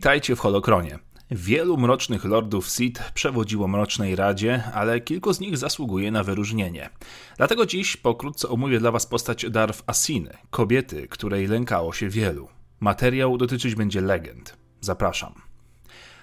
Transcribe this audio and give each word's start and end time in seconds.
Witajcie 0.00 0.36
w 0.36 0.40
Holokronie. 0.40 0.98
Wielu 1.30 1.76
mrocznych 1.76 2.24
lordów 2.24 2.70
Sith 2.70 3.12
przewodziło 3.12 3.68
Mrocznej 3.68 4.16
Radzie, 4.16 4.64
ale 4.74 5.00
kilku 5.00 5.32
z 5.32 5.40
nich 5.40 5.56
zasługuje 5.56 6.10
na 6.10 6.24
wyróżnienie. 6.24 6.90
Dlatego 7.36 7.66
dziś 7.66 7.96
pokrótce 7.96 8.48
omówię 8.48 8.78
dla 8.78 8.90
Was 8.90 9.06
postać 9.06 9.50
Darth 9.50 9.82
Asiny, 9.86 10.36
kobiety, 10.50 11.08
której 11.08 11.46
lękało 11.46 11.92
się 11.92 12.08
wielu. 12.08 12.48
Materiał 12.80 13.38
dotyczyć 13.38 13.74
będzie 13.74 14.00
legend. 14.00 14.56
Zapraszam. 14.80 15.34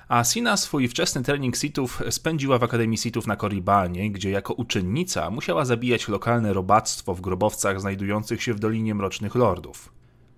Asina 0.07 0.57
swój 0.57 0.88
wczesny 0.88 1.23
trening 1.23 1.57
Sithów 1.57 2.02
spędziła 2.09 2.57
w 2.57 2.64
Akademii 2.64 2.97
Sithów 2.97 3.28
na 3.28 3.36
Koribanie, 3.36 4.11
gdzie 4.11 4.30
jako 4.30 4.54
uczennica 4.54 5.30
musiała 5.30 5.66
zabijać 5.66 6.07
lokalne 6.07 6.54
robactwo 6.54 7.14
w 7.14 7.21
grobowcach 7.21 7.82
znajdujących 7.82 8.44
się 8.44 8.54
w 8.54 8.60
Dolinie 8.60 8.96
Mrocznych 8.96 9.36
Lordów. 9.36 9.96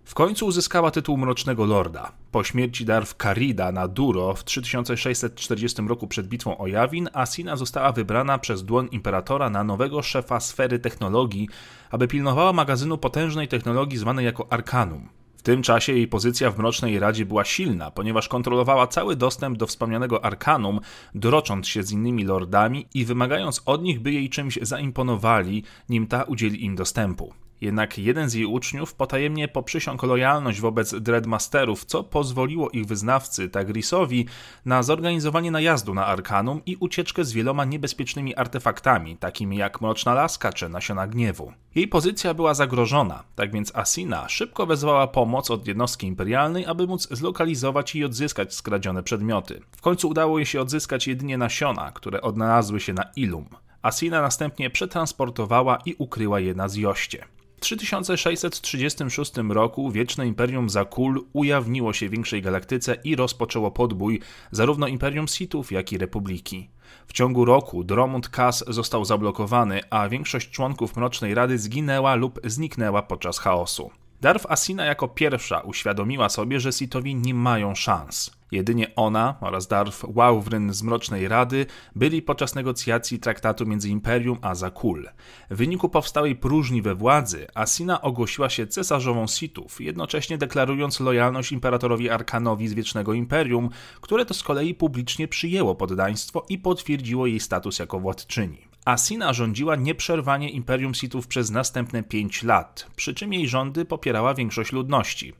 W 0.09 0.13
końcu 0.13 0.45
uzyskała 0.45 0.91
tytuł 0.91 1.17
Mrocznego 1.17 1.65
Lorda. 1.65 2.11
Po 2.31 2.43
śmierci 2.43 2.85
Darth 2.85 3.13
Karida 3.17 3.71
na 3.71 3.87
Duro 3.87 4.33
w 4.33 4.43
3640 4.43 5.81
roku 5.87 6.07
przed 6.07 6.27
bitwą 6.27 6.57
o 6.57 6.67
Jawin, 6.67 7.09
Asina 7.13 7.55
została 7.55 7.91
wybrana 7.91 8.37
przez 8.37 8.63
dłoń 8.63 8.87
Imperatora 8.91 9.49
na 9.49 9.63
nowego 9.63 10.01
szefa 10.01 10.39
sfery 10.39 10.79
technologii, 10.79 11.49
aby 11.91 12.07
pilnowała 12.07 12.53
magazynu 12.53 12.97
potężnej 12.97 13.47
technologii 13.47 13.97
zwanej 13.97 14.25
jako 14.25 14.53
Arkanum. 14.53 15.09
W 15.37 15.41
tym 15.41 15.61
czasie 15.61 15.93
jej 15.93 16.07
pozycja 16.07 16.51
w 16.51 16.57
Mrocznej 16.57 16.99
Radzie 16.99 17.25
była 17.25 17.45
silna, 17.45 17.91
ponieważ 17.91 18.27
kontrolowała 18.27 18.87
cały 18.87 19.15
dostęp 19.15 19.57
do 19.57 19.67
wspomnianego 19.67 20.25
Arkanum, 20.25 20.79
drocząc 21.15 21.67
się 21.67 21.83
z 21.83 21.91
innymi 21.91 22.23
lordami 22.23 22.85
i 22.93 23.05
wymagając 23.05 23.61
od 23.65 23.83
nich, 23.83 23.99
by 23.99 24.11
jej 24.11 24.29
czymś 24.29 24.59
zaimponowali, 24.61 25.63
nim 25.89 26.07
ta 26.07 26.23
udzieli 26.23 26.65
im 26.65 26.75
dostępu. 26.75 27.33
Jednak 27.61 27.97
jeden 27.97 28.29
z 28.29 28.33
jej 28.33 28.45
uczniów 28.45 28.93
potajemnie 28.93 29.47
poprzysiągł 29.47 30.05
lojalność 30.05 30.61
wobec 30.61 30.95
Dreadmasterów, 30.95 31.85
co 31.85 32.03
pozwoliło 32.03 32.69
ich 32.69 32.85
wyznawcy 32.85 33.49
Tagrisowi 33.49 34.25
na 34.65 34.83
zorganizowanie 34.83 35.51
najazdu 35.51 35.93
na 35.93 36.05
Arkanum 36.05 36.61
i 36.65 36.75
ucieczkę 36.75 37.23
z 37.23 37.33
wieloma 37.33 37.65
niebezpiecznymi 37.65 38.35
artefaktami, 38.35 39.17
takimi 39.17 39.57
jak 39.57 39.81
Mroczna 39.81 40.13
Laska 40.13 40.53
czy 40.53 40.69
Nasiona 40.69 41.07
Gniewu. 41.07 41.53
Jej 41.75 41.87
pozycja 41.87 42.33
była 42.33 42.53
zagrożona, 42.53 43.23
tak 43.35 43.51
więc 43.51 43.75
Asina 43.75 44.29
szybko 44.29 44.65
wezwała 44.65 45.07
pomoc 45.07 45.51
od 45.51 45.67
jednostki 45.67 46.07
imperialnej, 46.07 46.65
aby 46.65 46.87
móc 46.87 47.07
zlokalizować 47.11 47.95
i 47.95 48.05
odzyskać 48.05 48.53
skradzione 48.53 49.03
przedmioty. 49.03 49.61
W 49.71 49.81
końcu 49.81 50.09
udało 50.09 50.39
jej 50.39 50.45
się 50.45 50.61
odzyskać 50.61 51.07
jedynie 51.07 51.37
nasiona, 51.37 51.91
które 51.91 52.21
odnalazły 52.21 52.79
się 52.79 52.93
na 52.93 53.03
Ilum. 53.15 53.45
Asina 53.81 54.21
następnie 54.21 54.69
przetransportowała 54.69 55.77
i 55.85 55.95
ukryła 55.97 56.39
je 56.39 56.53
na 56.53 56.67
Zjoście. 56.69 57.25
W 57.59 57.61
3636 57.61 59.31
roku 59.49 59.91
Wieczne 59.91 60.27
Imperium 60.27 60.69
Zakul 60.69 61.25
ujawniło 61.33 61.93
się 61.93 62.09
większej 62.09 62.41
galaktyce 62.41 62.95
i 63.03 63.15
rozpoczęło 63.15 63.71
podbój 63.71 64.19
zarówno 64.51 64.87
Imperium 64.87 65.27
Sithów, 65.27 65.71
jak 65.71 65.91
i 65.91 65.97
Republiki. 65.97 66.69
W 67.07 67.13
ciągu 67.13 67.45
roku 67.45 67.83
Dromund 67.83 68.29
Kass 68.29 68.63
został 68.67 69.05
zablokowany, 69.05 69.81
a 69.89 70.09
większość 70.09 70.49
członków 70.49 70.95
Mrocznej 70.95 71.33
Rady 71.33 71.57
zginęła 71.57 72.15
lub 72.15 72.39
zniknęła 72.43 73.01
podczas 73.01 73.39
chaosu. 73.39 73.91
Darf 74.21 74.45
Asina 74.45 74.85
jako 74.85 75.07
pierwsza 75.07 75.59
uświadomiła 75.59 76.29
sobie, 76.29 76.59
że 76.59 76.71
Sithowi 76.71 77.15
nie 77.15 77.33
mają 77.33 77.75
szans. 77.75 78.31
Jedynie 78.51 78.95
ona 78.95 79.35
oraz 79.41 79.67
Darth 79.67 80.05
Wałwryn 80.13 80.73
z 80.73 80.83
Mrocznej 80.83 81.27
Rady 81.27 81.65
byli 81.95 82.21
podczas 82.21 82.55
negocjacji 82.55 83.19
traktatu 83.19 83.65
między 83.65 83.89
Imperium 83.89 84.37
a 84.41 84.55
Zakul. 84.55 85.09
W 85.49 85.57
wyniku 85.57 85.89
powstałej 85.89 86.35
próżni 86.35 86.81
we 86.81 86.95
władzy, 86.95 87.47
Asina 87.55 88.01
ogłosiła 88.01 88.49
się 88.49 88.67
cesarzową 88.67 89.27
Sithów, 89.27 89.81
jednocześnie 89.81 90.37
deklarując 90.37 90.99
lojalność 90.99 91.51
imperatorowi 91.51 92.09
Arkanowi 92.09 92.67
z 92.67 92.73
Wiecznego 92.73 93.13
Imperium, 93.13 93.69
które 94.01 94.25
to 94.25 94.33
z 94.33 94.43
kolei 94.43 94.75
publicznie 94.75 95.27
przyjęło 95.27 95.75
poddaństwo 95.75 96.45
i 96.49 96.57
potwierdziło 96.57 97.27
jej 97.27 97.39
status 97.39 97.79
jako 97.79 97.99
władczyni. 97.99 98.68
Asina 98.89 99.33
rządziła 99.33 99.75
nieprzerwanie 99.75 100.49
Imperium 100.49 100.93
Sithów 100.93 101.27
przez 101.27 101.51
następne 101.51 102.03
pięć 102.03 102.43
lat, 102.43 102.87
przy 102.95 103.13
czym 103.13 103.33
jej 103.33 103.47
rządy 103.47 103.85
popierała 103.85 104.33
większość 104.33 104.71
ludności. 104.71 105.33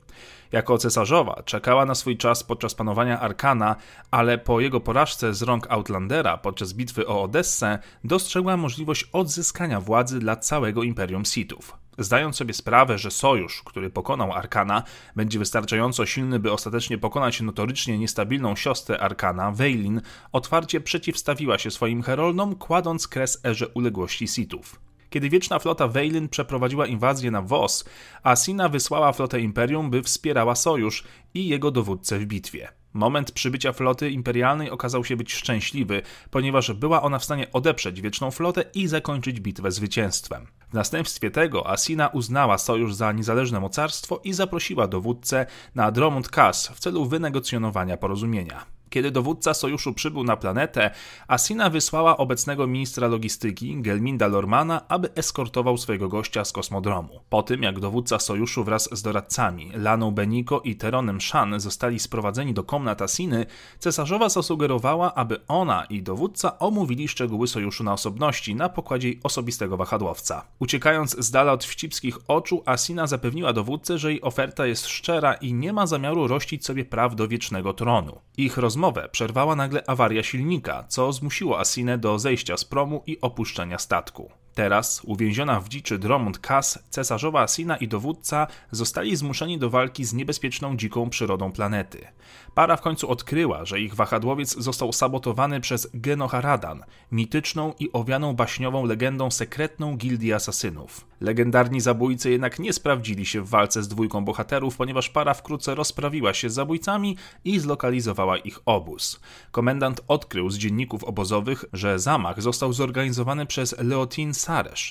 Jako 0.52 0.78
cesarzowa 0.78 1.42
czekała 1.44 1.86
na 1.86 1.94
swój 1.94 2.16
czas 2.16 2.42
podczas 2.42 2.74
panowania 2.74 3.20
Arkana, 3.20 3.76
ale 4.10 4.38
po 4.38 4.60
jego 4.60 4.80
porażce 4.80 5.34
z 5.34 5.42
rąk 5.42 5.66
Outlandera 5.70 6.36
podczas 6.38 6.72
bitwy 6.72 7.06
o 7.06 7.22
Odessę 7.22 7.78
dostrzegła 8.04 8.56
możliwość 8.56 9.08
odzyskania 9.12 9.80
władzy 9.80 10.18
dla 10.18 10.36
całego 10.36 10.82
Imperium 10.82 11.24
Sithów. 11.24 11.76
Zdając 12.00 12.36
sobie 12.36 12.54
sprawę, 12.54 12.98
że 12.98 13.10
sojusz, 13.10 13.62
który 13.64 13.90
pokonał 13.90 14.32
Arkana, 14.32 14.82
będzie 15.16 15.38
wystarczająco 15.38 16.06
silny, 16.06 16.38
by 16.38 16.52
ostatecznie 16.52 16.98
pokonać 16.98 17.40
notorycznie 17.40 17.98
niestabilną 17.98 18.56
siostrę 18.56 18.98
Arkana, 18.98 19.50
Weylin, 19.50 20.00
otwarcie 20.32 20.80
przeciwstawiła 20.80 21.58
się 21.58 21.70
swoim 21.70 22.02
heroldom, 22.02 22.54
kładąc 22.54 23.08
kres 23.08 23.44
erze 23.44 23.68
uległości 23.68 24.28
Sithów. 24.28 24.80
Kiedy 25.10 25.28
Wieczna 25.28 25.58
Flota 25.58 25.88
Weylin 25.88 26.28
przeprowadziła 26.28 26.86
inwazję 26.86 27.30
na 27.30 27.42
Vos, 27.42 27.84
Asina 28.22 28.68
wysłała 28.68 29.12
flotę 29.12 29.40
Imperium, 29.40 29.90
by 29.90 30.02
wspierała 30.02 30.54
sojusz 30.54 31.04
i 31.34 31.48
jego 31.48 31.70
dowódcę 31.70 32.18
w 32.18 32.24
bitwie. 32.26 32.79
Moment 32.94 33.32
przybycia 33.32 33.72
floty 33.72 34.10
imperialnej 34.10 34.70
okazał 34.70 35.04
się 35.04 35.16
być 35.16 35.32
szczęśliwy, 35.32 36.02
ponieważ 36.30 36.72
była 36.72 37.02
ona 37.02 37.18
w 37.18 37.24
stanie 37.24 37.52
odeprzeć 37.52 38.00
Wieczną 38.00 38.30
Flotę 38.30 38.64
i 38.74 38.88
zakończyć 38.88 39.40
bitwę 39.40 39.72
zwycięstwem. 39.72 40.46
W 40.70 40.74
następstwie 40.74 41.30
tego 41.30 41.70
Asina 41.70 42.08
uznała 42.08 42.58
sojusz 42.58 42.94
za 42.94 43.12
niezależne 43.12 43.60
mocarstwo 43.60 44.20
i 44.24 44.32
zaprosiła 44.32 44.86
dowódcę 44.86 45.46
na 45.74 45.90
Dromund 45.90 46.28
Kass 46.28 46.68
w 46.68 46.78
celu 46.78 47.06
wynegocjonowania 47.06 47.96
porozumienia. 47.96 48.79
Kiedy 48.90 49.10
dowódca 49.10 49.54
sojuszu 49.54 49.94
przybył 49.94 50.24
na 50.24 50.36
planetę, 50.36 50.90
Asina 51.28 51.70
wysłała 51.70 52.16
obecnego 52.16 52.66
ministra 52.66 53.08
logistyki, 53.08 53.82
Gelminda 53.82 54.28
Lormana, 54.28 54.88
aby 54.88 55.14
eskortował 55.14 55.78
swojego 55.78 56.08
gościa 56.08 56.44
z 56.44 56.52
kosmodromu. 56.52 57.20
Po 57.28 57.42
tym, 57.42 57.62
jak 57.62 57.80
dowódca 57.80 58.18
sojuszu 58.18 58.64
wraz 58.64 58.88
z 58.92 59.02
doradcami, 59.02 59.70
Laną 59.74 60.10
Beniko 60.10 60.60
i 60.60 60.76
Teronem 60.76 61.20
Shan 61.20 61.60
zostali 61.60 61.98
sprowadzeni 61.98 62.54
do 62.54 62.64
komnat 62.64 63.02
Asiny, 63.02 63.46
cesarzowa 63.78 64.28
zasugerowała, 64.28 65.14
aby 65.14 65.46
ona 65.48 65.84
i 65.84 66.02
dowódca 66.02 66.58
omówili 66.58 67.08
szczegóły 67.08 67.48
sojuszu 67.48 67.84
na 67.84 67.92
osobności 67.92 68.54
na 68.54 68.68
pokładzie 68.68 69.08
jej 69.08 69.20
osobistego 69.22 69.76
wahadłowca. 69.76 70.46
Uciekając 70.58 71.16
z 71.18 71.30
dala 71.30 71.52
od 71.52 71.64
wścibskich 71.64 72.18
oczu, 72.28 72.62
Asina 72.66 73.06
zapewniła 73.06 73.52
dowódcę, 73.52 73.98
że 73.98 74.10
jej 74.10 74.22
oferta 74.22 74.66
jest 74.66 74.86
szczera 74.86 75.34
i 75.34 75.54
nie 75.54 75.72
ma 75.72 75.86
zamiaru 75.86 76.26
rościć 76.26 76.64
sobie 76.64 76.84
praw 76.84 77.14
do 77.14 77.28
wiecznego 77.28 77.72
tronu. 77.72 78.20
Ich 78.36 78.56
rozmowa 78.56 78.79
rozmowę 78.80 79.08
przerwała 79.08 79.56
nagle 79.56 79.82
awaria 79.86 80.22
silnika, 80.22 80.84
co 80.88 81.12
zmusiło 81.12 81.60
Asinę 81.60 81.98
do 81.98 82.18
zejścia 82.18 82.56
z 82.56 82.64
promu 82.64 83.02
i 83.06 83.20
opuszczenia 83.20 83.78
statku. 83.78 84.30
Teraz, 84.60 85.00
uwięziona 85.04 85.60
w 85.60 85.68
dziczy 85.68 85.98
Dromund 85.98 86.38
Kass, 86.38 86.78
cesarzowa 86.90 87.40
Asina 87.40 87.76
i 87.76 87.88
dowódca 87.88 88.46
zostali 88.70 89.16
zmuszeni 89.16 89.58
do 89.58 89.70
walki 89.70 90.04
z 90.04 90.12
niebezpieczną 90.12 90.76
dziką 90.76 91.10
przyrodą 91.10 91.52
planety. 91.52 92.06
Para 92.54 92.76
w 92.76 92.80
końcu 92.80 93.10
odkryła, 93.10 93.64
że 93.64 93.80
ich 93.80 93.94
wahadłowiec 93.94 94.56
został 94.58 94.92
sabotowany 94.92 95.60
przez 95.60 95.90
Genoharadan, 95.94 96.84
mityczną 97.12 97.74
i 97.78 97.92
owianą 97.92 98.32
baśniową 98.32 98.84
legendą 98.84 99.30
sekretną 99.30 99.96
gildii 99.96 100.32
asasynów. 100.32 101.06
Legendarni 101.20 101.80
zabójcy 101.80 102.30
jednak 102.30 102.58
nie 102.58 102.72
sprawdzili 102.72 103.26
się 103.26 103.42
w 103.42 103.48
walce 103.48 103.82
z 103.82 103.88
dwójką 103.88 104.24
bohaterów, 104.24 104.76
ponieważ 104.76 105.08
para 105.08 105.34
wkrótce 105.34 105.74
rozprawiła 105.74 106.34
się 106.34 106.50
z 106.50 106.54
zabójcami 106.54 107.16
i 107.44 107.58
zlokalizowała 107.58 108.38
ich 108.38 108.58
obóz. 108.66 109.20
Komendant 109.50 110.00
odkrył 110.08 110.50
z 110.50 110.58
dzienników 110.58 111.04
obozowych, 111.04 111.64
że 111.72 111.98
zamach 111.98 112.42
został 112.42 112.72
zorganizowany 112.72 113.46
przez 113.46 113.78
Leotin 113.78 114.34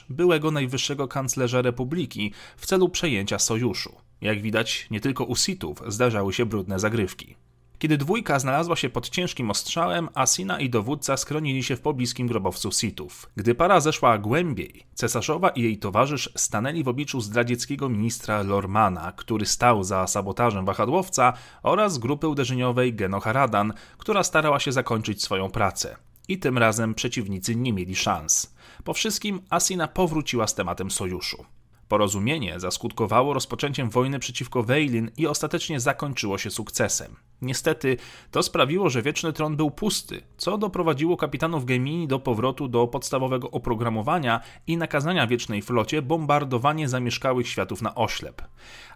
Byłego 0.10 0.52
najwyższego 0.52 1.08
kanclerza 1.08 1.62
republiki, 1.62 2.34
w 2.58 2.66
celu 2.66 2.90
przejęcia 2.90 3.40
sojuszu. 3.40 3.96
Jak 4.22 4.42
widać, 4.42 4.88
nie 4.92 5.00
tylko 5.00 5.24
u 5.24 5.36
Sithów 5.36 5.82
zdarzały 5.88 6.34
się 6.34 6.46
brudne 6.46 6.80
zagrywki. 6.80 7.36
Kiedy 7.80 7.98
dwójka 7.98 8.40
znalazła 8.40 8.76
się 8.76 8.90
pod 8.90 9.10
ciężkim 9.10 9.52
ostrzałem, 9.52 10.10
Asina 10.14 10.60
i 10.60 10.70
dowódca 10.70 11.18
skronili 11.18 11.64
się 11.64 11.76
w 11.76 11.82
pobliskim 11.82 12.28
grobowcu 12.28 12.72
Sithów. 12.72 13.30
Gdy 13.36 13.56
para 13.56 13.80
zeszła 13.80 14.18
głębiej, 14.18 14.86
cesarzowa 14.94 15.50
i 15.50 15.62
jej 15.62 15.78
towarzysz 15.78 16.30
stanęli 16.36 16.84
w 16.84 16.88
obliczu 16.88 17.22
zdradzieckiego 17.22 17.90
ministra 17.90 18.44
Lormana, 18.44 19.12
który 19.12 19.46
stał 19.46 19.84
za 19.84 20.08
sabotażem 20.08 20.66
wahadłowca 20.66 21.34
oraz 21.64 21.98
grupy 21.98 22.28
uderzeniowej 22.28 22.94
Genoharadan, 22.94 23.74
która 23.98 24.24
starała 24.24 24.60
się 24.60 24.72
zakończyć 24.72 25.24
swoją 25.24 25.50
pracę. 25.50 26.09
I 26.30 26.40
tym 26.40 26.58
razem 26.58 26.96
przeciwnicy 26.96 27.56
nie 27.56 27.74
mieli 27.74 27.96
szans. 27.96 28.56
Po 28.84 28.94
wszystkim 28.94 29.42
Asina 29.50 29.88
powróciła 29.88 30.48
z 30.48 30.56
tematem 30.56 30.92
sojuszu. 30.92 31.46
Porozumienie 31.88 32.60
zaskutkowało 32.60 33.34
rozpoczęciem 33.34 33.90
wojny 33.90 34.20
przeciwko 34.20 34.64
Weylin 34.64 35.12
i 35.18 35.28
ostatecznie 35.28 35.80
zakończyło 35.80 36.38
się 36.38 36.52
sukcesem. 36.52 37.16
Niestety, 37.42 37.98
to 38.32 38.44
sprawiło, 38.44 38.90
że 38.90 39.02
Wieczny 39.02 39.34
Tron 39.34 39.56
był 39.56 39.72
pusty, 39.72 40.22
co 40.38 40.58
doprowadziło 40.58 41.18
kapitanów 41.18 41.66
Gemini 41.66 42.08
do 42.08 42.20
powrotu 42.20 42.68
do 42.68 42.88
podstawowego 42.88 43.52
oprogramowania 43.52 44.42
i 44.68 44.78
nakazania 44.78 45.28
Wiecznej 45.28 45.62
Flocie 45.62 46.02
bombardowanie 46.02 46.90
zamieszkałych 46.90 47.48
światów 47.48 47.82
na 47.82 47.96
oślep. 47.96 48.42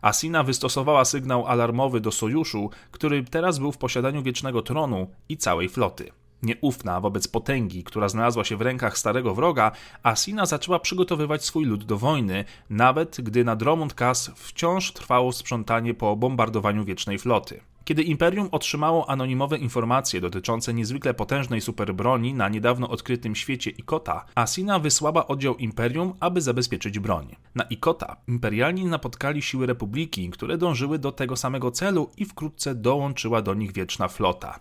Asina 0.01 0.43
wystosowała 0.43 1.05
sygnał 1.05 1.47
alarmowy 1.47 2.01
do 2.01 2.11
Sojuszu, 2.11 2.69
który 2.91 3.23
teraz 3.23 3.59
był 3.59 3.71
w 3.71 3.77
posiadaniu 3.77 4.23
Wiecznego 4.23 4.61
Tronu 4.61 5.07
i 5.29 5.37
całej 5.37 5.69
floty. 5.69 6.11
Nieufna 6.43 6.99
wobec 7.01 7.27
potęgi, 7.27 7.83
która 7.83 8.09
znalazła 8.09 8.43
się 8.43 8.57
w 8.57 8.61
rękach 8.61 8.97
starego 8.97 9.35
wroga, 9.35 9.71
Asina 10.03 10.45
zaczęła 10.45 10.79
przygotowywać 10.79 11.45
swój 11.45 11.65
lud 11.65 11.83
do 11.83 11.97
wojny, 11.97 12.45
nawet 12.69 13.21
gdy 13.21 13.43
na 13.43 13.55
Dromund 13.55 13.93
Kas 13.93 14.31
wciąż 14.35 14.91
trwało 14.91 15.31
sprzątanie 15.31 15.93
po 15.93 16.15
bombardowaniu 16.15 16.85
Wiecznej 16.85 17.19
Floty. 17.19 17.59
Kiedy 17.85 18.03
Imperium 18.03 18.49
otrzymało 18.51 19.09
anonimowe 19.09 19.57
informacje 19.57 20.21
dotyczące 20.21 20.73
niezwykle 20.73 21.13
potężnej 21.13 21.61
superbroni 21.61 22.33
na 22.33 22.49
niedawno 22.49 22.89
odkrytym 22.89 23.35
świecie 23.35 23.71
Ikota, 23.71 24.25
Asina 24.35 24.79
wysłała 24.79 25.27
oddział 25.27 25.55
Imperium, 25.55 26.13
aby 26.19 26.41
zabezpieczyć 26.41 26.99
broń. 26.99 27.35
Na 27.55 27.63
Ikota 27.63 28.15
imperialni 28.27 28.85
napotkali 28.85 29.41
siły 29.41 29.65
Republiki, 29.65 30.29
które 30.29 30.57
dążyły 30.57 30.99
do 30.99 31.11
tego 31.11 31.35
samego 31.35 31.71
celu 31.71 32.09
i 32.17 32.25
wkrótce 32.25 32.75
dołączyła 32.75 33.41
do 33.41 33.53
nich 33.53 33.73
Wieczna 33.73 34.07
Flota 34.07 34.59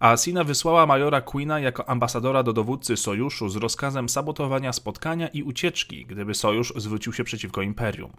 a 0.00 0.10
Asina 0.10 0.44
wysłała 0.44 0.86
majora 0.86 1.20
Queena 1.20 1.60
jako 1.60 1.88
ambasadora 1.88 2.42
do 2.42 2.52
dowódcy 2.52 2.96
sojuszu 2.96 3.48
z 3.48 3.56
rozkazem 3.56 4.08
sabotowania 4.08 4.72
spotkania 4.72 5.28
i 5.28 5.42
ucieczki, 5.42 6.06
gdyby 6.06 6.34
sojusz 6.34 6.72
zwrócił 6.76 7.12
się 7.12 7.24
przeciwko 7.24 7.62
imperium. 7.62 8.12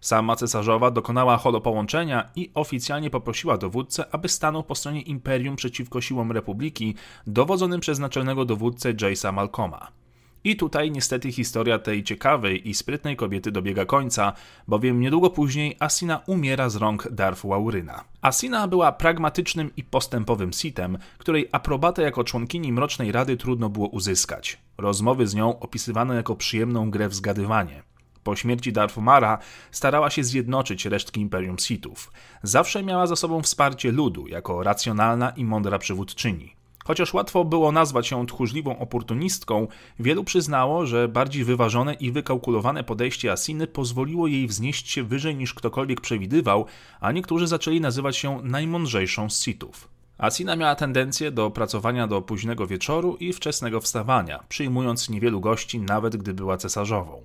Sama 0.00 0.36
cesarzowa 0.36 0.90
dokonała 0.90 1.36
holopołączenia 1.36 2.30
i 2.36 2.50
oficjalnie 2.54 3.10
poprosiła 3.10 3.58
dowódcę, 3.58 4.04
aby 4.12 4.28
stanął 4.28 4.62
po 4.62 4.74
stronie 4.74 5.02
imperium 5.02 5.56
przeciwko 5.56 6.00
siłom 6.00 6.32
republiki, 6.32 6.94
dowodzonym 7.26 7.80
przez 7.80 7.98
naczelnego 7.98 8.44
dowódcę 8.44 8.94
Jace'a 8.94 9.32
Malcoma. 9.32 10.03
I 10.44 10.56
tutaj 10.56 10.90
niestety 10.90 11.32
historia 11.32 11.78
tej 11.78 12.04
ciekawej 12.04 12.68
i 12.68 12.74
sprytnej 12.74 13.16
kobiety 13.16 13.52
dobiega 13.52 13.84
końca, 13.84 14.32
bowiem 14.68 15.00
niedługo 15.00 15.30
później 15.30 15.76
Asina 15.80 16.20
umiera 16.26 16.68
z 16.68 16.76
rąk 16.76 17.08
Darth 17.10 17.46
Wauryna. 17.46 18.04
Asina 18.22 18.68
była 18.68 18.92
pragmatycznym 18.92 19.70
i 19.76 19.84
postępowym 19.84 20.52
Sithem, 20.52 20.98
której 21.18 21.48
aprobatę 21.52 22.02
jako 22.02 22.24
członkini 22.24 22.72
Mrocznej 22.72 23.12
Rady 23.12 23.36
trudno 23.36 23.68
było 23.68 23.88
uzyskać. 23.88 24.58
Rozmowy 24.78 25.26
z 25.26 25.34
nią 25.34 25.58
opisywano 25.58 26.14
jako 26.14 26.36
przyjemną 26.36 26.90
grę 26.90 27.08
w 27.08 27.14
zgadywanie. 27.14 27.82
Po 28.24 28.36
śmierci 28.36 28.72
Darfumara 28.72 29.38
starała 29.70 30.10
się 30.10 30.24
zjednoczyć 30.24 30.86
resztki 30.86 31.20
Imperium 31.20 31.58
Sithów. 31.58 32.12
Zawsze 32.42 32.82
miała 32.82 33.06
za 33.06 33.16
sobą 33.16 33.42
wsparcie 33.42 33.92
ludu 33.92 34.28
jako 34.28 34.62
racjonalna 34.62 35.30
i 35.30 35.44
mądra 35.44 35.78
przywódczyni. 35.78 36.63
Chociaż 36.84 37.14
łatwo 37.14 37.44
było 37.44 37.72
nazwać 37.72 38.10
ją 38.10 38.26
tchórzliwą 38.26 38.78
oportunistką, 38.78 39.68
wielu 39.98 40.24
przyznało, 40.24 40.86
że 40.86 41.08
bardziej 41.08 41.44
wyważone 41.44 41.94
i 41.94 42.12
wykalkulowane 42.12 42.84
podejście 42.84 43.32
Asiny 43.32 43.66
pozwoliło 43.66 44.26
jej 44.26 44.46
wznieść 44.46 44.90
się 44.90 45.02
wyżej 45.02 45.36
niż 45.36 45.54
ktokolwiek 45.54 46.00
przewidywał, 46.00 46.66
a 47.00 47.12
niektórzy 47.12 47.46
zaczęli 47.46 47.80
nazywać 47.80 48.16
się 48.16 48.40
najmądrzejszą 48.42 49.30
z 49.30 49.42
Sithów. 49.42 49.88
Asina 50.18 50.56
miała 50.56 50.74
tendencję 50.74 51.30
do 51.30 51.50
pracowania 51.50 52.06
do 52.06 52.22
późnego 52.22 52.66
wieczoru 52.66 53.16
i 53.16 53.32
wczesnego 53.32 53.80
wstawania, 53.80 54.44
przyjmując 54.48 55.08
niewielu 55.08 55.40
gości, 55.40 55.80
nawet 55.80 56.16
gdy 56.16 56.34
była 56.34 56.56
cesarzową. 56.56 57.22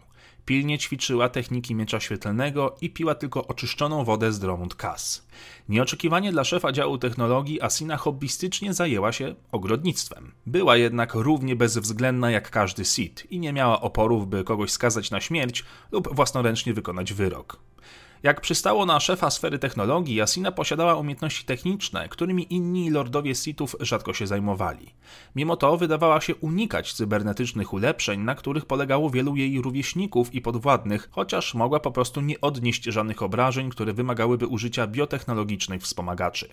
Pilnie 0.49 0.77
ćwiczyła 0.77 1.29
techniki 1.29 1.75
miecza 1.75 1.99
świetlnego 1.99 2.75
i 2.81 2.89
piła 2.89 3.15
tylko 3.15 3.47
oczyszczoną 3.47 4.03
wodę 4.03 4.31
z 4.31 4.39
Dromund 4.39 4.75
Kas. 4.75 5.27
Nieoczekiwanie 5.69 6.31
dla 6.31 6.43
szefa 6.43 6.71
działu 6.71 6.97
technologii 6.97 7.61
Asina 7.61 7.97
hobbystycznie 7.97 8.73
zajęła 8.73 9.11
się 9.11 9.35
ogrodnictwem. 9.51 10.31
Była 10.45 10.77
jednak 10.77 11.13
równie 11.13 11.55
bezwzględna 11.55 12.31
jak 12.31 12.49
każdy 12.49 12.85
Sith 12.85 13.31
i 13.31 13.39
nie 13.39 13.53
miała 13.53 13.81
oporów, 13.81 14.27
by 14.27 14.43
kogoś 14.43 14.71
skazać 14.71 15.11
na 15.11 15.21
śmierć 15.21 15.65
lub 15.91 16.15
własnoręcznie 16.15 16.73
wykonać 16.73 17.13
wyrok. 17.13 17.59
Jak 18.23 18.41
przystało 18.41 18.85
na 18.85 18.99
szefa 18.99 19.29
sfery 19.29 19.59
technologii, 19.59 20.21
Asina 20.21 20.51
posiadała 20.51 20.95
umiejętności 20.95 21.45
techniczne, 21.45 22.09
którymi 22.09 22.53
inni 22.53 22.89
lordowie 22.89 23.35
Sithów 23.35 23.75
rzadko 23.79 24.13
się 24.13 24.27
zajmowali. 24.27 24.93
Mimo 25.35 25.57
to 25.57 25.77
wydawała 25.77 26.21
się 26.21 26.35
unikać 26.35 26.93
cybernetycznych 26.93 27.73
ulepszeń, 27.73 28.19
na 28.19 28.35
których 28.35 28.65
polegało 28.65 29.09
wielu 29.09 29.35
jej 29.35 29.61
rówieśników 29.61 30.33
i 30.33 30.41
podwładnych, 30.41 31.09
chociaż 31.11 31.53
mogła 31.53 31.79
po 31.79 31.91
prostu 31.91 32.21
nie 32.21 32.41
odnieść 32.41 32.83
żadnych 32.83 33.21
obrażeń, 33.21 33.69
które 33.69 33.93
wymagałyby 33.93 34.47
użycia 34.47 34.87
biotechnologicznych 34.87 35.81
wspomagaczy. 35.81 36.49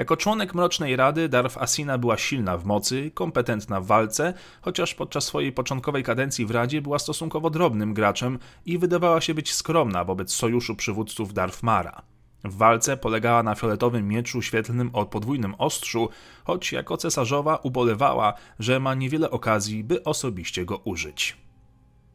Jako 0.00 0.16
członek 0.16 0.54
Mrocznej 0.54 0.96
Rady 0.96 1.28
Darf 1.28 1.58
Asina 1.58 1.98
była 1.98 2.18
silna 2.18 2.56
w 2.56 2.64
mocy, 2.64 3.10
kompetentna 3.14 3.80
w 3.80 3.86
walce, 3.86 4.34
chociaż 4.62 4.94
podczas 4.94 5.24
swojej 5.24 5.52
początkowej 5.52 6.02
kadencji 6.02 6.46
w 6.46 6.50
Radzie 6.50 6.82
była 6.82 6.98
stosunkowo 6.98 7.50
drobnym 7.50 7.94
graczem 7.94 8.38
i 8.66 8.78
wydawała 8.78 9.20
się 9.20 9.34
być 9.34 9.52
skromna 9.52 10.04
wobec 10.04 10.32
sojuszu 10.32 10.76
przywódców 10.76 11.34
Darf 11.34 11.62
Mara. 11.62 12.02
W 12.44 12.56
walce 12.56 12.96
polegała 12.96 13.42
na 13.42 13.54
fioletowym 13.54 14.08
mieczu 14.08 14.42
świetlnym 14.42 14.90
o 14.92 15.06
podwójnym 15.06 15.54
ostrzu, 15.58 16.08
choć 16.44 16.72
jako 16.72 16.96
cesarzowa 16.96 17.56
ubolewała, 17.56 18.34
że 18.58 18.80
ma 18.80 18.94
niewiele 18.94 19.30
okazji, 19.30 19.84
by 19.84 20.04
osobiście 20.04 20.64
go 20.64 20.76
użyć. 20.76 21.36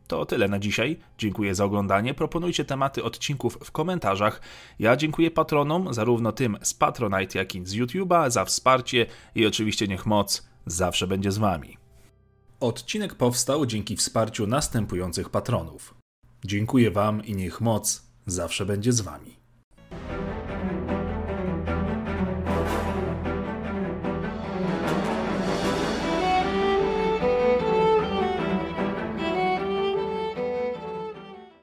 To 0.08 0.26
tyle 0.26 0.48
na 0.48 0.60
dzisiaj. 0.60 1.00
Dziękuję 1.18 1.56
za 1.56 1.66
oglądanie. 1.66 2.14
Proponujcie 2.14 2.66
tematy 2.66 3.04
odcinków 3.04 3.58
w 3.64 3.72
komentarzach. 3.72 4.42
Ja 4.80 4.96
dziękuję 4.96 5.32
patronom, 5.32 5.94
zarówno 5.94 6.32
tym 6.32 6.58
z 6.62 6.74
Patronite, 6.74 7.40
jak 7.40 7.56
i 7.56 7.66
z 7.66 7.74
YouTube'a, 7.74 8.32
za 8.32 8.46
wsparcie 8.46 9.06
i 9.36 9.46
oczywiście 9.46 9.88
niech 9.88 10.06
moc 10.06 10.48
zawsze 10.66 11.08
będzie 11.08 11.32
z 11.32 11.38
Wami. 11.38 11.78
Odcinek 12.60 13.16
powstał 13.16 13.66
dzięki 13.66 13.96
wsparciu 13.96 14.48
następujących 14.48 15.30
patronów. 15.30 15.96
Dziękuję 16.46 16.92
Wam 16.92 17.26
i 17.26 17.36
niech 17.36 17.62
moc 17.62 18.04
zawsze 18.26 18.66
będzie 18.66 18.94
z 18.94 19.02
Wami. 19.02 19.45